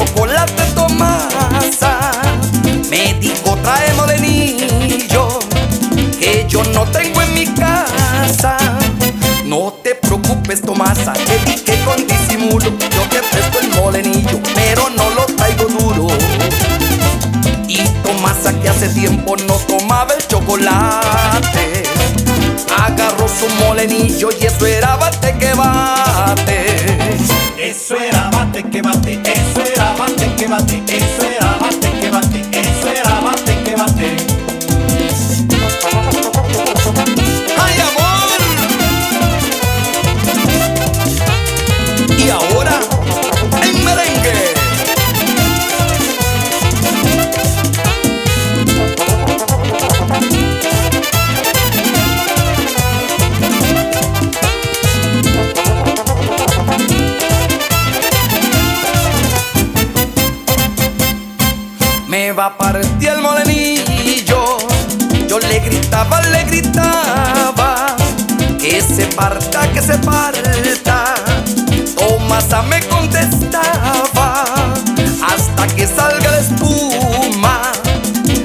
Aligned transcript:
chocolate 0.00 0.62
en 0.62 0.74
tu 0.74 0.94
masa. 0.94 2.12
Me 2.88 3.14
dijo 3.14 3.56
trae 3.62 3.92
molenillo, 3.94 5.38
que 6.18 6.46
yo 6.48 6.62
no 6.74 6.84
tengo 6.86 7.20
en 7.22 7.34
mi 7.34 7.46
casa. 7.46 8.56
No 9.44 9.74
te 9.82 9.94
preocupes, 9.96 10.62
Tomasa, 10.62 11.12
te 11.12 11.38
dije 11.44 11.82
con 11.84 12.06
disimulo. 12.06 12.70
Yo 12.78 13.02
te 13.10 13.20
presto 13.30 13.58
el 13.60 13.68
molenillo, 13.70 14.40
pero 14.54 14.88
no 14.90 15.10
lo 15.10 15.26
traigo 15.36 15.64
duro. 15.64 16.06
Y 17.68 17.78
Tomasa, 18.02 18.58
que 18.60 18.68
hace 18.68 18.88
tiempo 18.88 19.36
no 19.36 19.54
tomaba 19.54 20.14
el 20.14 20.26
chocolate, 20.26 21.82
agarró 22.78 23.28
su 23.28 23.48
molenillo 23.64 24.30
y 24.40 24.46
eso 24.46 24.66
era 24.66 24.96
bate 24.96 25.36
que 25.38 25.52
va. 25.54 25.79
Me 62.10 62.32
va 62.32 62.46
a 62.46 62.58
partir 62.58 63.08
el 63.08 63.20
molenillo. 63.20 64.58
Yo 65.28 65.38
le 65.38 65.60
gritaba, 65.60 66.20
le 66.22 66.42
gritaba. 66.42 67.94
Que 68.58 68.82
se 68.82 69.06
parta, 69.14 69.70
que 69.72 69.80
se 69.80 69.96
parta. 69.98 71.14
Tomasa 71.96 72.62
me 72.62 72.80
contestaba. 72.88 74.44
Hasta 75.22 75.66
que 75.68 75.86
salga 75.86 76.32
la 76.32 76.38
espuma. 76.40 77.62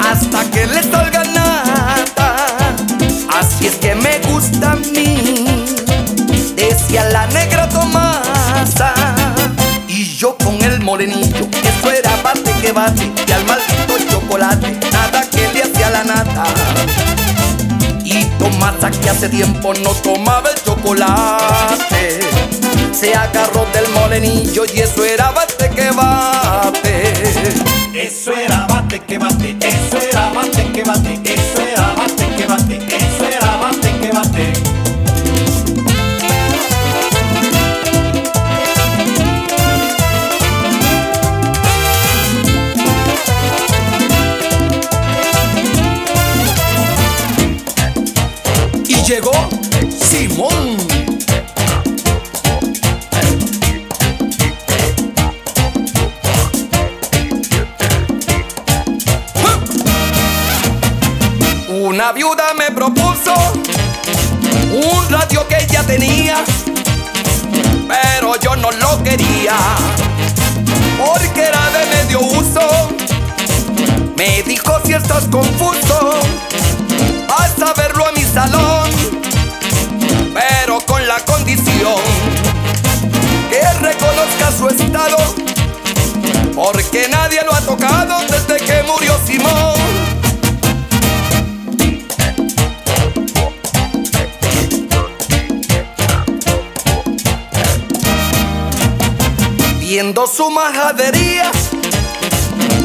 Hasta 0.00 0.44
que 0.50 0.66
le 0.66 0.82
salga 0.82 1.24
nada. 1.24 2.36
Así 3.40 3.68
es 3.68 3.76
que 3.76 3.94
me 3.94 4.18
gusta 4.30 4.72
a 4.72 4.76
mí. 4.76 5.64
Decía 6.54 7.04
la 7.04 7.26
negra 7.28 7.70
Tomasa. 7.70 8.92
Y 9.88 10.04
yo 10.04 10.36
con 10.36 10.62
el 10.62 10.80
morenillo, 10.80 11.48
esto 11.64 11.90
era 11.90 12.10
bate 12.22 12.52
que 12.60 12.72
bate, 12.72 13.10
nada 14.38 15.22
que 15.30 15.48
le 15.52 15.62
hacía 15.62 15.90
la 15.90 16.04
nata. 16.04 16.44
Y 18.04 18.24
Tomasa 18.38 18.90
que 18.90 19.10
hace 19.10 19.28
tiempo 19.28 19.72
no 19.74 19.90
tomaba 19.90 20.50
el 20.50 20.62
chocolate, 20.62 22.20
se 22.92 23.14
agarró 23.14 23.66
del 23.72 23.88
morenillo 23.90 24.64
y 24.72 24.80
eso 24.80 25.04
era 25.04 25.30
llegó 49.06 49.30
Simón. 49.88 50.76
Una 61.68 62.10
viuda 62.10 62.52
me 62.58 62.72
propuso 62.72 63.34
un 64.72 65.08
radio 65.08 65.46
que 65.46 65.56
ella 65.58 65.84
tenía, 65.84 66.44
pero 67.86 68.34
yo 68.40 68.56
no 68.56 68.72
lo 68.72 69.02
quería 69.04 69.56
porque 70.98 71.42
era 71.42 71.70
de 71.70 71.86
medio 71.96 72.20
uso. 72.22 72.88
Me 74.16 74.42
dijo 74.42 74.80
si 74.84 74.94
estás 74.94 75.26
confuso, 75.30 75.95
su 84.52 84.68
estado, 84.68 85.16
porque 86.54 87.08
nadie 87.10 87.40
lo 87.44 87.54
ha 87.54 87.60
tocado 87.60 88.20
desde 88.28 88.64
que 88.64 88.82
murió 88.84 89.12
Simón. 89.26 89.74
Viendo 99.80 100.26
su 100.26 100.50
majadería, 100.50 101.50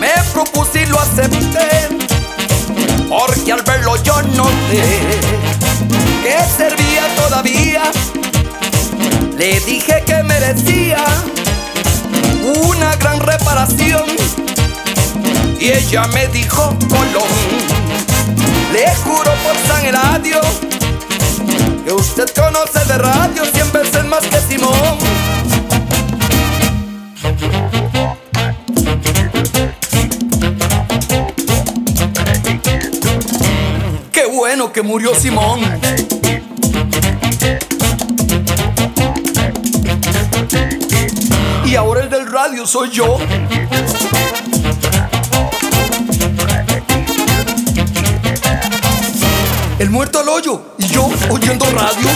me 0.00 0.12
propuse 0.32 0.82
y 0.82 0.86
lo 0.86 0.98
acepté, 1.00 1.88
porque 3.08 3.52
al 3.52 3.62
verlo 3.62 3.96
yo 4.02 4.22
noté 4.22 5.00
que 6.22 6.38
servía 6.56 7.14
todavía. 7.16 7.82
Le 9.36 9.58
dije 9.60 10.04
que 10.06 10.22
merecía 10.22 11.04
y 15.60 15.70
ella 15.70 16.06
me 16.08 16.26
dijo 16.28 16.76
Colón. 16.88 17.28
Le 18.72 18.94
juro 18.96 19.30
por 19.44 19.56
San 19.68 19.86
Eladio 19.86 20.40
que 21.84 21.92
usted 21.92 22.28
conoce 22.34 22.84
de 22.86 22.98
radio 22.98 23.44
cien 23.52 23.70
veces 23.72 24.04
más 24.04 24.26
que 24.26 24.40
Simón. 24.40 24.98
Qué 34.12 34.26
bueno 34.26 34.72
que 34.72 34.82
murió 34.82 35.14
Simón. 35.14 35.60
Y 41.72 41.74
ahora 41.74 42.02
el 42.02 42.10
del 42.10 42.30
radio 42.30 42.66
soy 42.66 42.90
yo. 42.90 43.16
El 49.78 49.88
muerto 49.88 50.18
al 50.18 50.28
hoyo 50.28 50.74
y 50.76 50.86
yo 50.88 51.08
oyendo 51.30 51.64
radio. 51.64 52.08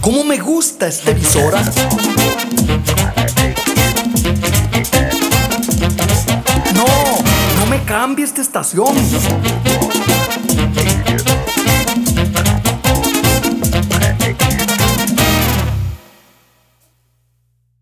¿Cómo 0.00 0.24
me 0.24 0.38
gusta 0.38 0.86
esta 0.86 1.10
emisora? 1.10 1.62
No, 6.74 6.86
no 7.58 7.66
me 7.66 7.82
cambie 7.84 8.24
esta 8.24 8.40
estación. 8.40 8.96